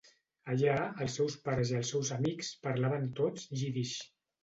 Allà, 0.53 0.77
els 1.05 1.17
seus 1.19 1.37
pares 1.45 1.75
i 1.75 1.79
els 1.83 1.93
seus 1.97 2.11
amics 2.19 2.53
parlaven 2.67 3.09
tots 3.25 3.51
jiddisch. 3.63 4.05